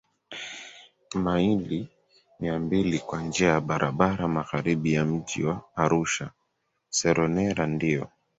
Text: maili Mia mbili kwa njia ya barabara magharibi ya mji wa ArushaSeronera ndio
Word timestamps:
maili 1.13 1.87
Mia 2.39 2.59
mbili 2.59 2.99
kwa 2.99 3.21
njia 3.23 3.47
ya 3.49 3.61
barabara 3.61 4.27
magharibi 4.27 4.93
ya 4.93 5.05
mji 5.05 5.43
wa 5.43 5.61
ArushaSeronera 5.75 7.67
ndio 7.67 8.09